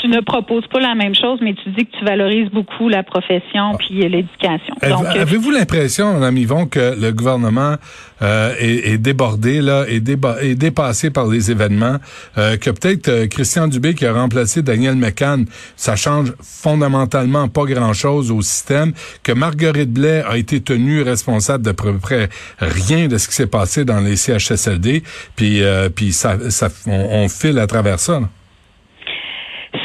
tu 0.00 0.08
ne 0.08 0.20
proposes 0.20 0.66
pas 0.68 0.80
la 0.80 0.94
même 0.94 1.14
chose, 1.14 1.40
mais 1.42 1.54
tu 1.54 1.70
dis 1.70 1.86
que 1.86 1.98
tu 1.98 2.04
valorises 2.04 2.50
beaucoup 2.50 2.88
la 2.88 3.02
profession 3.02 3.74
puis 3.78 4.08
l'éducation. 4.08 4.74
Donc, 4.82 5.04
euh, 5.06 5.22
Avez-vous 5.22 5.50
l'impression, 5.50 6.14
Mme 6.14 6.38
Yvon, 6.38 6.66
que 6.66 6.98
le 7.00 7.12
gouvernement 7.12 7.76
euh, 8.20 8.54
est, 8.58 8.92
est, 8.92 8.98
débordé, 8.98 9.60
là, 9.60 9.84
est, 9.88 10.08
est, 10.08 10.54
dépassé 10.54 11.10
par 11.10 11.28
les 11.28 11.52
événements, 11.52 11.98
euh, 12.36 12.56
que 12.56 12.70
peut-être 12.70 13.08
euh, 13.08 13.26
Christian 13.28 13.68
Dubé 13.68 13.94
qui 13.94 14.06
a 14.06 14.12
remplacé 14.12 14.60
Daniel 14.60 14.96
McCann, 14.96 15.46
ça 15.76 15.94
change 15.94 16.32
fondamentalement 16.42 17.46
pas 17.46 17.64
grand-chose 17.64 18.32
au 18.32 18.42
système, 18.42 18.92
que 19.28 19.34
Marguerite 19.34 19.92
Blais 19.92 20.22
a 20.26 20.38
été 20.38 20.62
tenue 20.62 21.02
responsable 21.02 21.62
de 21.62 21.72
peu 21.72 21.98
près 21.98 22.30
rien 22.58 23.08
de 23.08 23.18
ce 23.18 23.28
qui 23.28 23.34
s'est 23.34 23.46
passé 23.46 23.84
dans 23.84 24.00
les 24.00 24.16
CHSLD, 24.16 25.02
puis, 25.36 25.62
euh, 25.62 25.90
puis 25.90 26.12
ça, 26.12 26.38
on, 26.86 27.28
file 27.28 27.58
à 27.58 27.66
travers 27.66 27.98
ça. 27.98 28.20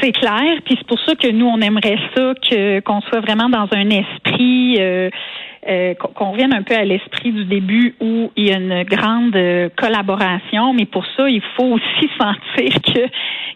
C'est 0.00 0.12
clair, 0.12 0.60
puis 0.64 0.76
c'est 0.78 0.86
pour 0.86 0.98
ça 1.00 1.14
que 1.14 1.30
nous 1.30 1.46
on 1.46 1.60
aimerait 1.60 1.98
ça 2.16 2.32
qu'on 2.86 3.02
soit 3.02 3.20
vraiment 3.20 3.50
dans 3.50 3.68
un 3.72 3.90
esprit 3.90 4.76
euh, 4.80 5.10
euh, 5.66 5.94
qu'on 5.94 6.32
revienne 6.32 6.52
un 6.52 6.62
peu 6.62 6.74
à 6.74 6.84
l'esprit 6.84 7.32
du 7.32 7.44
début 7.44 7.94
où 8.00 8.30
il 8.36 8.48
y 8.48 8.52
a 8.52 8.56
une 8.56 8.82
grande 8.84 9.34
euh, 9.36 9.68
collaboration, 9.76 10.74
mais 10.74 10.84
pour 10.84 11.04
ça, 11.16 11.28
il 11.28 11.42
faut 11.56 11.64
aussi 11.64 12.10
sentir 12.18 12.82
que 12.82 13.00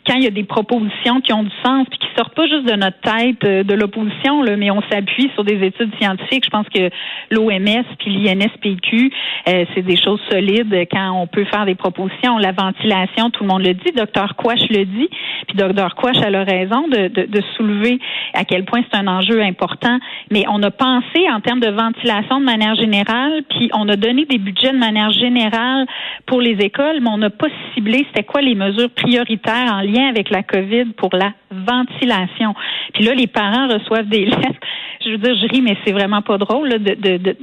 quand 0.06 0.14
il 0.14 0.24
y 0.24 0.26
a 0.26 0.30
des 0.30 0.44
propositions 0.44 1.20
qui 1.20 1.32
ont 1.32 1.42
du 1.42 1.52
sens 1.62 1.86
puis 1.90 1.98
qui 1.98 2.06
sortent 2.16 2.34
pas 2.34 2.46
juste 2.46 2.64
de 2.64 2.76
notre 2.76 2.98
tête 3.00 3.44
euh, 3.44 3.62
de 3.62 3.74
l'opposition, 3.74 4.42
mais 4.56 4.70
on 4.70 4.80
s'appuie 4.90 5.30
sur 5.34 5.44
des 5.44 5.62
études 5.66 5.92
scientifiques. 6.00 6.44
Je 6.44 6.50
pense 6.50 6.68
que 6.68 6.90
l'OMS 7.30 7.84
puis 7.98 8.16
l'INSPQ, 8.16 9.12
euh, 9.48 9.64
c'est 9.74 9.82
des 9.82 9.96
choses 9.96 10.20
solides 10.30 10.74
quand 10.90 11.12
on 11.12 11.26
peut 11.26 11.44
faire 11.44 11.66
des 11.66 11.74
propositions. 11.74 12.38
La 12.38 12.52
ventilation, 12.52 13.30
tout 13.30 13.44
le 13.44 13.48
monde 13.48 13.62
le 13.62 13.74
dit. 13.74 13.92
Docteur 13.94 14.34
Quash 14.36 14.68
le 14.70 14.84
dit. 14.84 15.08
Puis 15.46 15.56
Docteur 15.56 15.94
Quash 15.94 16.18
a 16.22 16.30
le 16.30 16.42
raison 16.42 16.88
de, 16.88 17.08
de, 17.08 17.26
de 17.26 17.42
soulever 17.56 17.98
à 18.32 18.44
quel 18.44 18.64
point 18.64 18.80
c'est 18.90 18.98
un 18.98 19.06
enjeu 19.06 19.42
important. 19.42 19.98
Mais 20.30 20.44
on 20.48 20.62
a 20.62 20.70
pensé 20.70 21.28
en 21.30 21.40
termes 21.40 21.60
de 21.60 21.68
ventilation 21.68 21.97
de 22.04 22.44
manière 22.44 22.74
générale, 22.74 23.42
puis 23.48 23.70
on 23.74 23.88
a 23.88 23.96
donné 23.96 24.24
des 24.24 24.38
budgets 24.38 24.72
de 24.72 24.78
manière 24.78 25.10
générale 25.10 25.86
pour 26.26 26.40
les 26.40 26.56
écoles, 26.64 27.00
mais 27.00 27.10
on 27.10 27.18
n'a 27.18 27.30
pas 27.30 27.48
ciblé 27.74 28.06
c'était 28.08 28.24
quoi 28.24 28.40
les 28.40 28.54
mesures 28.54 28.90
prioritaires 28.90 29.72
en 29.72 29.80
lien 29.80 30.08
avec 30.08 30.30
la 30.30 30.42
COVID 30.42 30.92
pour 30.96 31.10
la 31.14 31.32
ventilation. 31.50 32.54
Puis 32.94 33.04
là, 33.04 33.14
les 33.14 33.26
parents 33.26 33.68
reçoivent 33.68 34.08
des 34.08 34.24
lettres. 34.26 34.60
Je 35.04 35.10
veux 35.10 35.18
dire, 35.18 35.34
je 35.40 35.46
ris, 35.46 35.62
mais 35.62 35.76
c'est 35.84 35.92
vraiment 35.92 36.22
pas 36.22 36.38
drôle 36.38 36.70
de, 36.70 36.94
de, 36.94 37.16
de, 37.16 37.36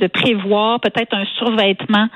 de, 0.00 0.06
prévoir 0.06 0.80
peut-être 0.80 1.14
un 1.14 1.24
survêtement 1.36 2.06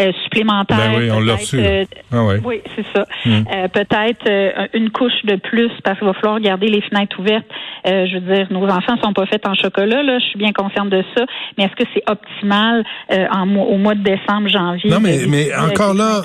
euh, 0.00 0.12
supplémentaire. 0.22 0.92
Ben 0.92 0.98
oui, 0.98 1.10
on 1.10 1.20
l'a 1.20 1.34
reçu. 1.34 1.58
Euh, 1.58 1.84
ah 2.12 2.22
Oui, 2.44 2.60
c'est 2.76 2.86
ça. 2.94 3.04
Hmm. 3.24 3.42
Euh, 3.52 3.68
peut-être 3.68 4.70
une 4.74 4.90
couche 4.90 5.24
de 5.24 5.34
plus 5.36 5.70
parce 5.82 5.98
qu'il 5.98 6.06
va 6.06 6.14
falloir 6.14 6.38
garder 6.40 6.68
les 6.68 6.80
fenêtres 6.80 7.18
ouvertes. 7.18 7.46
je 7.84 8.18
veux 8.18 8.34
dire, 8.34 8.46
nos 8.50 8.66
enfants 8.68 8.96
sont 9.02 9.12
pas 9.12 9.26
faits 9.26 9.46
en 9.46 9.54
chocolat, 9.54 10.02
là. 10.02 10.20
Je 10.20 10.24
suis 10.26 10.38
bien 10.38 10.52
consciente 10.52 10.90
de 10.90 11.04
ça. 11.16 11.24
Mais 11.56 11.64
est-ce 11.64 11.74
que 11.74 11.88
c'est 11.94 12.02
optimal 12.10 12.84
en, 13.10 13.48
au 13.56 13.78
mois 13.78 13.94
de 13.94 14.02
décembre, 14.02 14.48
janvier? 14.48 14.90
Non, 14.90 15.00
mais, 15.00 15.20
mais 15.28 15.54
encore 15.54 15.94
là, 15.94 16.22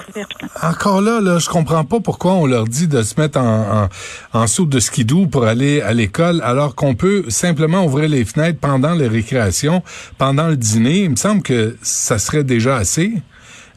encore 0.62 1.01
là, 1.01 1.20
là, 1.22 1.39
je 1.39 1.50
comprends 1.50 1.84
pas 1.84 2.00
pourquoi 2.00 2.34
on 2.34 2.46
leur 2.46 2.65
dit 2.65 2.88
de 2.88 3.01
se 3.01 3.20
mettre 3.20 3.39
en, 3.39 3.88
en, 4.34 4.39
en 4.39 4.46
de 4.60 4.80
skidoo 4.80 5.27
pour 5.27 5.46
aller 5.46 5.82
à 5.82 5.94
l'école, 5.94 6.41
alors 6.44 6.75
qu'on 6.75 6.96
peut 6.96 7.24
simplement 7.30 7.86
ouvrir 7.86 8.10
les 8.10 8.25
fenêtres 8.25 8.60
pendant 8.60 8.94
les 8.94 9.08
récréations, 9.08 9.84
pendant 10.18 10.48
le 10.48 10.58
dîner. 10.58 11.03
Il 11.03 11.12
me 11.12 11.15
semble 11.15 11.41
que 11.41 11.75
ça 11.82 12.18
serait 12.18 12.44
déjà 12.44 12.75
assez. 12.75 13.13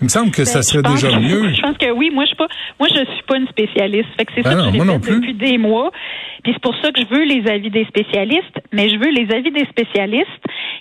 Il 0.00 0.04
me 0.04 0.08
semble 0.08 0.32
que 0.32 0.44
ça 0.44 0.58
ben, 0.58 0.62
serait 0.62 0.82
déjà 0.82 1.18
mieux. 1.18 1.50
Je 1.54 1.62
pense 1.62 1.78
que 1.78 1.90
oui. 1.90 2.10
Moi, 2.12 2.24
je 2.24 2.28
suis 2.28 2.36
pas, 2.36 2.48
moi, 2.78 2.88
je 2.90 3.04
suis 3.12 3.22
pas 3.26 3.36
une 3.36 3.48
spécialiste. 3.48 4.08
Fait 4.16 4.24
que 4.24 4.32
c'est 4.34 4.42
ben 4.42 4.50
ça 4.50 4.70
que 4.70 4.76
je 4.76 4.82
fait 4.82 5.14
depuis 5.14 5.34
des 5.34 5.56
mois. 5.56 5.92
Puis 6.42 6.52
c'est 6.52 6.62
pour 6.62 6.74
ça 6.82 6.92
que 6.92 7.00
je 7.00 7.06
veux 7.06 7.24
les 7.24 7.48
avis 7.50 7.70
des 7.70 7.86
spécialistes, 7.86 8.60
mais 8.72 8.90
je 8.90 8.96
veux 8.96 9.10
les 9.10 9.32
avis 9.34 9.50
des 9.50 9.64
spécialistes 9.64 10.28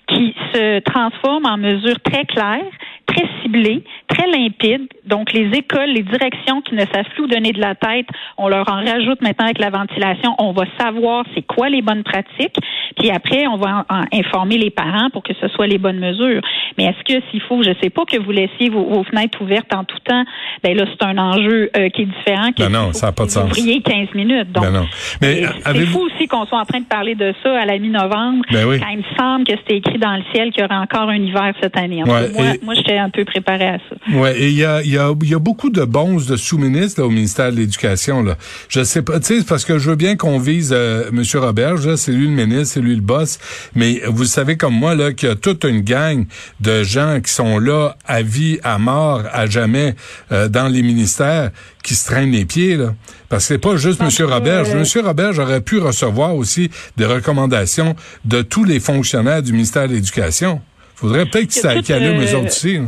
qui 0.08 0.36
se 0.54 0.80
transforment 0.80 1.46
en 1.46 1.58
mesures 1.58 2.00
très 2.04 2.26
claires, 2.26 2.72
très 3.06 3.28
ciblées, 3.42 3.84
très 4.14 4.28
limpides. 4.28 4.88
Donc, 5.06 5.34
les 5.34 5.50
écoles, 5.58 5.90
les 5.90 6.04
directions 6.04 6.62
qui 6.62 6.76
ne 6.76 6.82
savent 6.82 7.06
plus 7.14 7.24
où 7.24 7.28
donner 7.28 7.52
de 7.52 7.60
la 7.60 7.76
tête, 7.76 8.06
on 8.38 8.48
leur 8.48 8.70
en 8.70 8.84
rajoute 8.84 9.22
maintenant 9.22 9.46
avec 9.46 9.60
la 9.60 9.70
ventilation. 9.70 10.36
On 10.40 10.52
va 10.52 10.64
savoir 10.80 11.26
c'est 11.36 11.42
quoi 11.42 11.70
les 11.70 11.82
bonnes 11.82 12.04
pratiques. 12.04 12.56
Puis 12.98 13.10
après, 13.12 13.48
on 13.48 13.58
va 13.58 13.86
informer 14.12 14.58
les 14.58 14.70
parents 14.70 15.10
pour 15.12 15.24
que 15.24 15.34
ce 15.40 15.48
soit 15.50 15.68
les 15.68 15.78
bonnes 15.78 16.00
mesures. 16.00 16.42
Mais 16.78 16.86
est-ce 16.86 17.04
que 17.04 17.22
s'il 17.30 17.42
faut, 17.42 17.64
je 17.64 17.72
sais 17.82 17.90
pas, 17.90 18.06
que 18.06 18.18
vous 18.18 18.32
laissiez 18.32 18.70
vos, 18.70 19.04
fenêtres 19.04 19.42
ouvertes 19.42 19.74
en 19.74 19.84
tout 19.84 20.00
temps, 20.06 20.24
ben 20.64 20.78
là, 20.78 20.86
c'est 20.88 21.06
un 21.06 21.18
enjeu 21.18 21.70
euh, 21.76 21.90
qui 21.90 22.04
est 22.04 22.06
différent 22.06 22.52
que 22.52 22.64
ben 22.64 22.70
non, 22.70 22.94
ça 22.94 23.08
n'a 23.08 23.12
pas 23.12 23.26
de 23.26 23.32
sens. 23.32 23.52
15 23.54 24.14
minutes. 24.14 24.52
Donc, 24.52 24.64
ben 24.64 24.86
Mais 25.22 25.44
c'est 25.66 25.86
fou 25.88 26.02
aussi 26.02 26.28
qu'on 26.28 26.46
soit 26.46 26.60
en 26.60 26.66
train 26.66 26.80
de 26.80 26.86
parler 26.86 27.16
de 27.16 27.34
ça 27.44 27.60
à 27.60 27.66
la 27.66 27.78
mi-novembre, 27.78 28.44
ben 28.52 28.80
quand 28.80 28.90
il 28.92 28.98
me 28.98 29.18
semble 29.18 29.46
que 29.46 29.54
c'était 29.58 29.78
écrit 29.78 29.98
dans 29.98 30.16
le 30.16 30.24
ciel 30.34 30.52
qu'il 30.52 30.62
y 30.62 30.66
aurait 30.66 30.76
encore 30.76 31.10
un 31.10 31.22
hiver 31.22 31.54
cette 31.62 31.78
année. 31.78 32.04
moi, 32.06 32.22
moi 32.62 32.74
j'étais 32.76 32.98
un 32.98 33.10
peu 33.10 33.26
préparé 33.26 33.68
à 33.68 33.78
ça. 33.90 33.96
Ouais, 34.12 34.38
et 34.38 34.50
il 34.50 34.56
y 34.56 34.66
a, 34.66 34.82
y, 34.84 34.98
a, 34.98 35.14
y 35.22 35.34
a 35.34 35.40
beaucoup 35.40 35.70
de 35.70 35.86
bons 35.86 36.26
de 36.26 36.36
sous-ministres 36.36 37.02
au 37.02 37.10
ministère 37.10 37.52
de 37.52 37.58
l'Éducation. 37.58 38.22
Là. 38.22 38.38
Je 38.68 38.84
sais 38.84 39.02
pas, 39.02 39.22
tu 39.22 39.40
sais, 39.40 39.46
parce 39.46 39.64
que 39.64 39.80
je 39.80 39.90
veux 39.90 39.96
bien 39.96 40.18
qu'on 40.18 40.40
vise 40.40 40.72
euh, 40.74 41.10
M. 41.10 41.24
Roberge, 41.36 41.96
c'est 41.96 42.12
lui 42.12 42.28
le 42.28 42.34
ministre, 42.34 42.74
c'est 42.74 42.82
lui 42.82 42.96
le 42.96 43.02
boss, 43.02 43.40
mais 43.76 44.02
vous 44.08 44.26
savez 44.26 44.58
comme 44.58 44.74
moi 44.74 44.94
là 44.94 45.14
qu'il 45.14 45.30
y 45.30 45.32
a 45.32 45.36
toute 45.36 45.64
une 45.64 45.82
gang 45.82 46.26
de 46.60 46.84
gens 46.84 47.22
qui 47.22 47.32
sont 47.32 47.60
là 47.60 47.96
à 48.06 48.22
vie, 48.22 48.60
à 48.64 48.78
mort, 48.78 49.24
à 49.32 49.46
jamais 49.46 49.96
euh, 50.34 50.50
dans 50.50 50.68
les 50.68 50.82
ministères 50.82 51.52
qui 51.82 51.96
se 51.96 52.06
traînent 52.06 52.32
les 52.32 52.46
pieds. 52.46 52.76
Là. 52.76 52.96
Parce 53.30 53.44
que 53.44 53.54
c'est 53.54 53.58
pas 53.58 53.78
juste 53.78 54.02
M. 54.02 54.10
Roberge. 54.30 54.70
M. 54.70 55.06
Roberge 55.06 55.40
aurait 55.40 55.62
pu 55.62 55.80
recevoir 55.80 56.36
aussi 56.36 56.70
des 56.98 57.06
recommandations 57.06 57.96
de 58.26 58.42
tous 58.42 58.66
les 58.66 58.82
fonctionnaires 58.82 59.42
du 59.42 59.54
ministère 59.54 59.88
de 59.88 59.94
l'Éducation. 59.94 60.62
Faudrait 60.96 61.26
peut-être 61.26 61.48
qu'ils 61.48 61.94
allument 61.94 62.22
eux 62.22 62.36
autres 62.36 62.48
aussi. 62.48 62.80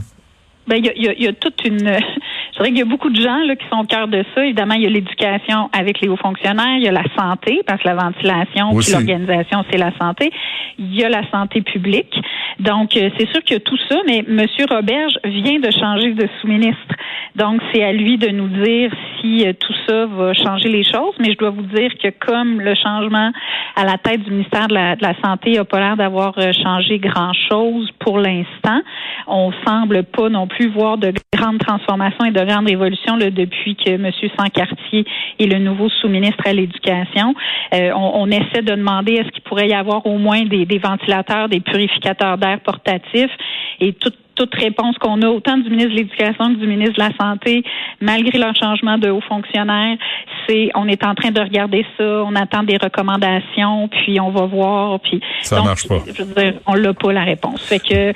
Ben, 0.67 0.77
il 0.77 1.03
y 1.03 1.07
a, 1.07 1.13
y 1.13 1.27
a, 1.27 1.34
toute 1.34 1.63
une. 1.65 2.00
Je 2.55 2.62
dirais 2.62 2.69
qu'il 2.69 2.79
y 2.79 2.83
a 2.83 2.85
beaucoup 2.85 3.09
de 3.09 3.21
gens 3.21 3.39
là, 3.39 3.57
qui 3.57 3.65
sont 3.69 3.79
au 3.79 3.83
cœur 3.83 4.07
de 4.07 4.24
ça. 4.33 4.45
Évidemment, 4.45 4.75
il 4.75 4.83
y 4.83 4.85
a 4.85 4.89
l'éducation 4.89 5.69
avec 5.77 6.00
les 6.00 6.07
hauts 6.07 6.15
fonctionnaires, 6.15 6.77
il 6.77 6.83
y 6.83 6.88
a 6.88 6.91
la 6.93 7.03
santé, 7.17 7.59
parce 7.67 7.81
que 7.81 7.88
la 7.89 7.95
ventilation 7.95 8.69
puis 8.77 8.93
l'organisation, 8.93 9.65
c'est 9.69 9.77
la 9.77 9.91
santé. 10.00 10.31
Il 10.79 10.95
y 10.95 11.03
a 11.03 11.09
la 11.09 11.29
santé 11.31 11.62
publique. 11.62 12.15
Donc, 12.59 12.95
euh, 12.95 13.09
c'est 13.17 13.29
sûr 13.29 13.43
qu'il 13.43 13.55
y 13.55 13.57
a 13.57 13.59
tout 13.59 13.77
ça, 13.89 13.97
mais 14.07 14.19
M. 14.19 14.45
Roberge 14.69 15.13
vient 15.25 15.59
de 15.59 15.69
changer 15.69 16.13
de 16.13 16.29
sous-ministre. 16.39 16.95
Donc, 17.35 17.62
c'est 17.74 17.83
à 17.83 17.91
lui 17.91 18.17
de 18.17 18.29
nous 18.29 18.47
dire 18.47 18.89
si 19.19 19.45
euh, 19.45 19.51
tout 19.59 19.74
ça 19.85 20.05
va 20.05 20.33
changer 20.33 20.69
les 20.69 20.83
choses. 20.83 21.13
Mais 21.19 21.33
je 21.33 21.38
dois 21.38 21.50
vous 21.50 21.63
dire 21.63 21.91
que 22.01 22.07
comme 22.25 22.62
le 22.62 22.74
changement 22.75 23.31
à 23.75 23.83
la 23.83 23.97
tête 23.97 24.24
du 24.24 24.31
ministère 24.31 24.69
de 24.69 24.75
la, 24.75 24.95
de 24.95 25.03
la 25.03 25.13
Santé 25.21 25.51
n'a 25.51 25.65
pas 25.65 25.79
l'air 25.79 25.97
d'avoir 25.97 26.33
euh, 26.38 26.53
changé 26.53 27.00
grand-chose 27.00 27.91
pour 28.00 28.17
l'instant, 28.17 28.79
on 29.27 29.51
semble 29.65 30.03
pas 30.03 30.29
non 30.29 30.47
plus 30.47 30.69
voir 30.69 30.97
de 30.97 31.12
grandes 31.33 31.59
transformations 31.59 32.24
et 32.25 32.31
de 32.31 32.45
grandes 32.46 32.68
révolutions 32.68 33.16
là, 33.18 33.30
depuis 33.30 33.75
que 33.75 33.92
M. 33.92 34.12
Sancartier 34.38 35.06
est 35.40 35.46
le 35.46 35.60
nouveau 35.60 35.90
sous-ministre 35.90 36.44
à 36.46 36.54
l'Éducation. 36.54 37.34
Euh, 37.74 37.92
on, 37.96 38.30
essaie 38.30 38.62
de 38.62 38.75
demander 38.75 39.14
est-ce 39.14 39.30
qu'il 39.30 39.44
pourrait 39.44 39.68
y 39.68 39.74
avoir 39.74 40.06
au 40.06 40.18
moins 40.18 40.44
des, 40.44 40.66
des 40.66 40.78
ventilateurs, 40.78 41.50
des 41.50 41.60
purificateurs 41.60 42.38
d'air 42.38 42.60
portatifs 42.62 43.32
et 43.80 43.94
tout 43.94 44.12
toute 44.36 44.54
réponse 44.56 44.98
qu'on 44.98 45.22
a, 45.22 45.27
autant 45.27 45.58
du 45.58 45.70
ministre 45.70 45.92
de 45.92 45.98
l'Éducation 45.98 46.54
que 46.54 46.60
du 46.60 46.68
ministre 46.68 46.96
de 46.96 47.00
la 47.00 47.12
Santé, 47.20 47.63
malgré 48.01 48.38
leur 48.38 48.56
changement 48.56 48.98
de 48.98 49.10
haut 49.10 49.22
fonctionnaire, 49.22 49.98
c'est 50.48 50.70
on 50.75 50.88
est 50.88 51.04
en 51.04 51.15
train 51.15 51.32
de 51.32 51.42
regarder 51.42 51.86
ça, 51.98 52.04
on 52.04 52.36
attend 52.36 52.63
des 52.63 52.77
recommandations, 52.77 53.88
puis 53.88 54.20
on 54.20 54.32
va 54.32 54.46
voir, 54.46 55.00
puis 55.00 55.22
ça 55.42 55.62
marche 55.62 55.88
pas. 55.88 56.00
Je 56.06 56.24
veux 56.24 56.34
dire, 56.34 56.54
on 56.68 56.74
l'a 56.74 56.94
pas 56.94 57.13
la 57.13 57.24
réponse. 57.24 57.62
Fait 57.62 57.80
que 57.80 58.13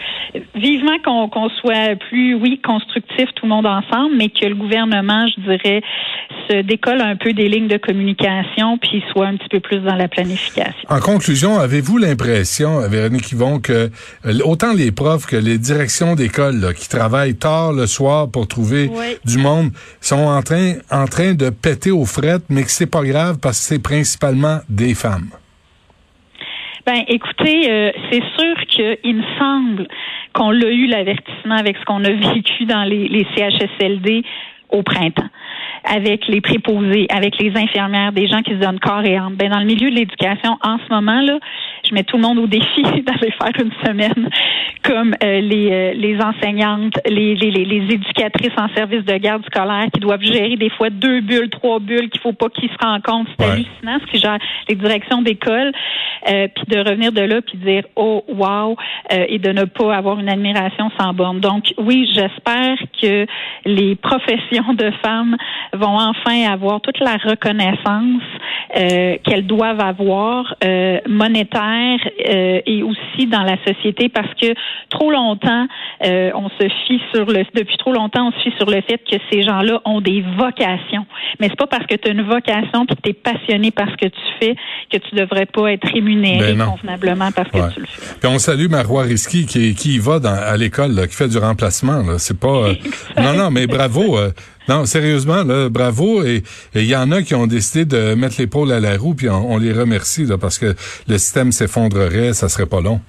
vivement 0.55 0.97
qu'on 1.03 1.29
qu'on 1.29 1.49
soit 1.49 1.95
plus, 1.95 2.35
oui, 2.35 2.59
constructif 2.63 3.29
tout 3.35 3.45
le 3.45 3.49
monde 3.49 3.65
ensemble, 3.65 4.15
mais 4.17 4.29
que 4.29 4.45
le 4.45 4.55
gouvernement, 4.55 5.25
je 5.27 5.41
dirais, 5.41 5.81
se 6.49 6.61
décolle 6.61 7.01
un 7.01 7.15
peu 7.15 7.33
des 7.33 7.47
lignes 7.47 7.67
de 7.67 7.77
communication, 7.77 8.77
puis 8.77 9.03
soit 9.11 9.27
un 9.27 9.37
petit 9.37 9.49
peu 9.49 9.59
plus 9.59 9.79
dans 9.79 9.95
la 9.95 10.07
planification. 10.07 10.73
En 10.89 10.99
conclusion, 10.99 11.59
avez-vous 11.59 11.97
l'impression, 11.97 12.81
Véronique 12.89 13.31
Yvon, 13.31 13.59
que 13.59 13.89
euh, 14.25 14.39
autant 14.43 14.73
les 14.73 14.91
profs 14.91 15.25
que 15.25 15.35
les 15.35 15.57
directions 15.57 16.08
d'école 16.15 16.73
qui 16.75 16.87
travaillent 16.89 17.37
tard 17.37 17.73
le 17.73 17.87
soir 17.87 18.29
pour 18.31 18.47
trouver 18.47 18.89
du 19.25 19.37
monde 19.37 19.71
sont 20.01 20.15
en 20.15 20.41
train, 20.41 20.73
en 20.91 21.05
train 21.05 21.33
de 21.33 21.49
péter 21.49 21.91
aux 21.91 22.05
frettes, 22.05 22.45
mais 22.49 22.63
que 22.63 22.71
c'est 22.71 22.89
pas 22.89 23.03
grave 23.03 23.37
parce 23.41 23.59
que 23.59 23.75
c'est 23.75 23.83
principalement 23.83 24.59
des 24.69 24.95
femmes. 24.95 25.29
Ben, 26.85 27.03
écoutez, 27.07 27.69
euh, 27.69 27.91
c'est 28.11 28.23
sûr 28.37 28.55
qu'il 28.67 29.15
me 29.15 29.23
semble 29.37 29.87
qu'on 30.33 30.51
l'a 30.51 30.69
eu 30.69 30.87
l'avertissement 30.87 31.55
avec 31.55 31.77
ce 31.77 31.85
qu'on 31.85 32.03
a 32.03 32.11
vécu 32.33 32.65
dans 32.65 32.83
les, 32.83 33.07
les 33.07 33.27
CHSLD 33.35 34.23
au 34.69 34.81
printemps 34.83 35.29
avec 35.83 36.27
les 36.27 36.41
préposés, 36.41 37.07
avec 37.09 37.37
les 37.39 37.55
infirmières, 37.55 38.11
des 38.11 38.27
gens 38.27 38.41
qui 38.41 38.51
se 38.51 38.57
donnent 38.57 38.79
corps 38.79 39.03
et 39.03 39.15
âme. 39.15 39.35
Ben, 39.35 39.49
dans 39.49 39.59
le 39.59 39.65
milieu 39.65 39.89
de 39.89 39.95
l'éducation, 39.95 40.57
en 40.61 40.77
ce 40.77 40.93
moment, 40.93 41.21
là, 41.21 41.39
je 41.89 41.95
mets 41.95 42.03
tout 42.03 42.17
le 42.17 42.23
monde 42.23 42.37
au 42.37 42.47
défi 42.47 42.81
d'aller 42.83 43.31
faire 43.31 43.51
une 43.61 43.71
semaine 43.85 44.29
comme 44.83 45.13
euh, 45.23 45.41
les, 45.41 45.71
euh, 45.71 45.93
les 45.93 46.19
enseignantes, 46.21 46.99
les, 47.07 47.35
les, 47.35 47.51
les, 47.51 47.93
éducatrices 47.93 48.57
en 48.57 48.69
service 48.75 49.03
de 49.03 49.17
garde 49.17 49.43
scolaire 49.45 49.87
qui 49.93 49.99
doivent 49.99 50.21
gérer 50.21 50.55
des 50.55 50.69
fois 50.69 50.89
deux 50.89 51.21
bulles, 51.21 51.49
trois 51.49 51.79
bulles 51.79 52.09
qu'il 52.09 52.21
faut 52.21 52.33
pas 52.33 52.49
qu'ils 52.49 52.69
se 52.69 52.85
rencontrent. 52.85 53.31
C'est 53.37 53.45
hallucinant 53.45 53.99
ce 54.01 54.11
qui 54.11 54.19
gère 54.19 54.37
les 54.67 54.75
directions 54.75 55.21
d'école. 55.21 55.71
Euh, 56.29 56.47
puis 56.53 56.65
de 56.67 56.79
revenir 56.79 57.13
de 57.13 57.21
là 57.21 57.41
puis 57.41 57.57
dire 57.57 57.83
oh 57.95 58.25
wow 58.27 58.75
et 59.09 59.39
de 59.39 59.51
ne 59.51 59.63
pas 59.63 59.95
avoir 59.95 60.19
une 60.19 60.27
admiration 60.27 60.91
sans 60.99 61.13
borne. 61.13 61.39
Donc 61.39 61.73
oui, 61.77 62.09
j'espère 62.13 62.77
que 63.01 63.25
les 63.65 63.95
professions 63.95 64.73
de 64.73 64.91
femmes 65.01 65.37
vont 65.73 65.97
enfin 65.97 66.51
avoir 66.51 66.81
toute 66.81 66.99
la 66.99 67.15
reconnaissance 67.15 68.23
euh, 68.75 69.17
qu'elles 69.23 69.47
doivent 69.47 69.79
avoir 69.79 70.55
euh, 70.63 70.99
monétaire 71.07 71.97
euh, 72.27 72.61
et 72.65 72.83
aussi 72.83 73.25
dans 73.25 73.41
la 73.41 73.57
société 73.65 74.09
parce 74.09 74.31
que 74.39 74.53
trop 74.89 75.11
longtemps 75.11 75.67
on 76.01 76.49
se 76.49 76.67
fie 76.87 77.01
sur 77.13 77.25
le 77.25 77.43
depuis 77.55 77.77
trop 77.77 77.93
longtemps 77.93 78.27
on 78.27 78.31
se 78.31 78.49
fie 78.49 78.55
sur 78.57 78.69
le 78.69 78.81
fait 78.81 78.99
que 79.09 79.17
ces 79.31 79.41
gens-là 79.41 79.81
ont 79.85 80.01
des 80.01 80.23
vocations. 80.37 81.05
Mais 81.39 81.47
c'est 81.49 81.57
pas 81.57 81.67
parce 81.67 81.85
que 81.87 81.95
tu 81.95 82.09
as 82.09 82.11
une 82.11 82.21
vocation 82.21 82.85
que 82.85 82.93
tu 82.93 83.09
es 83.09 83.13
passionné 83.13 83.71
par 83.71 83.87
ce 83.89 83.95
que 83.95 84.07
tu 84.07 84.21
fais 84.39 84.55
que 84.91 84.97
tu 84.97 85.15
devrais 85.15 85.45
pas 85.45 85.71
être 85.71 85.87
rémunéré 85.91 86.53
ben 86.53 86.65
convenablement 86.65 87.31
parce 87.31 87.49
que 87.49 87.73
tu 87.73 87.79
le 87.79 87.85
fais. 87.87 88.15
Puis 88.19 88.29
on 88.29 88.37
salue 88.39 88.67
Marois 88.69 89.03
Risky 89.03 89.45
qui, 89.45 89.75
qui 89.75 89.99
va 89.99 90.19
dans, 90.19 90.33
à 90.33 90.55
l'école, 90.57 91.07
qui 91.07 91.15
fait 91.15 91.27
du 91.27 91.37
remplacement. 91.37 92.03
C'est 92.17 92.39
pas. 92.39 92.73
non, 93.17 93.33
non, 93.33 93.51
mais 93.51 93.67
bravo. 93.67 94.17
Non, 94.69 94.85
sérieusement, 94.85 95.43
là, 95.43 95.67
bravo. 95.67 96.23
Et 96.23 96.43
il 96.75 96.85
y 96.85 96.95
en 96.95 97.11
a 97.11 97.23
qui 97.23 97.33
ont 97.33 97.47
décidé 97.47 97.85
de 97.85 98.13
mettre 98.13 98.35
l'épaule 98.37 98.71
à 98.71 98.79
la 98.79 98.97
roue, 98.97 99.15
puis 99.15 99.27
on, 99.27 99.57
les 99.57 99.73
remercie 99.73 100.25
là, 100.25 100.37
parce 100.37 100.59
que 100.59 100.75
le 101.07 101.17
système 101.17 101.51
s'effondrerait, 101.51 102.33
ça 102.33 102.49
serait 102.49 102.67
pas 102.67 102.79
long. 102.79 103.01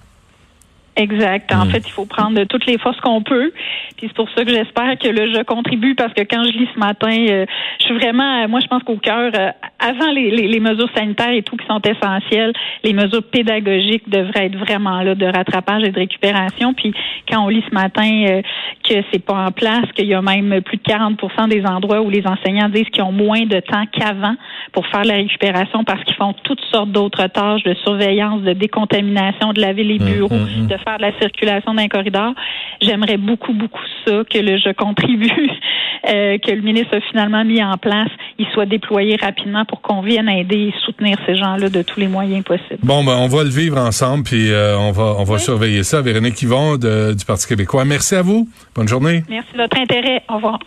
Exact. 1.00 1.50
En 1.54 1.64
hmm. 1.64 1.71
fait, 1.71 1.83
il 1.87 1.90
faut 1.92 2.04
prendre 2.04 2.45
toutes 2.45 2.66
les 2.66 2.76
forces 2.76 3.00
qu'on 3.00 3.23
peut. 3.23 3.52
Puis 3.97 4.07
c'est 4.09 4.14
pour 4.14 4.28
ça 4.37 4.45
que 4.45 4.50
j'espère 4.50 4.99
que 4.99 5.09
le 5.09 5.33
je 5.33 5.42
contribue 5.42 5.95
parce 5.95 6.12
que 6.12 6.21
quand 6.23 6.45
je 6.45 6.59
lis 6.59 6.69
ce 6.75 6.78
matin, 6.78 7.16
euh, 7.28 7.47
je 7.78 7.85
suis 7.87 7.95
vraiment, 7.95 8.42
euh, 8.42 8.49
moi, 8.49 8.61
je 8.61 8.66
pense 8.66 8.83
qu'au 8.83 8.97
cœur, 8.97 9.33
euh, 9.35 9.50
avant 9.78 10.11
les, 10.12 10.30
les, 10.30 10.61
mesures 10.61 10.90
sanitaires 10.95 11.30
et 11.30 11.42
tout 11.42 11.57
qui 11.57 11.66
sont 11.66 11.80
essentielles, 11.80 12.52
les 12.85 12.92
mesures 12.92 13.23
pédagogiques 13.23 14.09
devraient 14.11 14.47
être 14.47 14.57
vraiment 14.57 15.00
là 15.00 15.14
de 15.14 15.25
rattrapage 15.25 15.85
et 15.85 15.90
de 15.90 15.99
récupération. 15.99 16.75
Puis 16.75 16.92
quand 17.30 17.45
on 17.45 17.49
lit 17.49 17.64
ce 17.69 17.75
matin 17.75 18.42
que 18.87 18.95
c'est 19.11 19.25
pas 19.25 19.47
en 19.47 19.52
place, 19.52 19.87
qu'il 19.95 20.07
y 20.07 20.14
a 20.14 20.21
même 20.21 20.61
plus 20.61 20.76
de 20.76 20.83
40% 20.83 21.49
des 21.49 21.64
endroits 21.64 22.02
où 22.02 22.11
les 22.11 22.26
enseignants 22.26 22.69
disent 22.69 22.90
qu'ils 22.90 23.04
ont 23.04 23.12
moins 23.12 23.47
de 23.47 23.61
temps 23.61 23.85
qu'avant 23.90 24.35
pour 24.73 24.87
faire 24.87 25.05
la 25.05 25.15
récupération 25.15 25.85
parce 25.85 26.03
qu'ils 26.05 26.17
font 26.17 26.35
toutes 26.45 26.61
sortes 26.73 26.91
d'autres 26.91 27.27
tâches 27.27 27.62
de 27.65 27.75
surveillance, 27.75 28.43
de 28.43 28.53
décontamination, 28.53 29.53
de 29.53 29.61
laver 29.61 29.85
les 29.85 29.99
mmh, 29.99 30.05
bureaux, 30.05 30.35
mmh, 30.35 30.62
mmh. 30.62 30.67
de 30.67 30.77
faire 30.77 30.97
de 30.99 31.03
la 31.03 31.19
circulation 31.19 31.75
d'un 31.75 31.89
corridor. 31.89 32.35
J'aimerais 32.81 33.17
beaucoup, 33.17 33.53
beaucoup 33.53 33.81
ça, 34.05 34.23
que 34.29 34.39
le 34.39 34.59
je 34.59 34.73
contribue, 34.73 35.29
euh, 36.09 36.39
que 36.39 36.50
le 36.50 36.61
ministre 36.61 36.97
a 36.97 37.00
finalement 37.00 37.45
mis 37.45 37.62
en 37.62 37.77
place, 37.77 38.11
il 38.39 38.47
soit 38.53 38.67
déployé 38.67 39.17
rapidement 39.17 39.65
pour 39.65 39.81
qu'on 39.81 40.00
vienne 40.00 40.29
aider 40.29 40.73
et 40.73 40.75
soutenir 40.85 41.19
ces 41.27 41.37
gens-là 41.37 41.69
de 41.69 41.83
tous 41.83 42.00
les 42.00 42.09
moyens 42.09 42.45
possibles. 42.45 42.81
Bon, 42.83 43.05
ben, 43.05 43.17
on 43.17 43.29
va 43.29 43.45
le 43.45 43.50
vivre 43.50 43.79
ensemble, 43.79 44.25
puis 44.25 44.50
euh, 44.50 44.77
on 44.79 44.93
va, 44.93 45.15
on 45.19 45.25
va 45.25 45.39
surveiller 45.39 45.83
ça. 45.83 46.00
Véronique 46.00 46.41
Yvon 46.43 46.77
de, 46.77 47.15
du 47.15 47.25
Parti 47.25 47.47
québécois. 47.47 47.85
Merci 47.85 48.15
à 48.15 48.23
vous. 48.23 48.49
Bonne 48.75 48.89
journée. 48.89 49.23
Merci 49.29 49.53
de 49.53 49.59
votre 49.59 49.79
intérêt. 49.79 50.23
Au 50.29 50.37
revoir. 50.37 50.59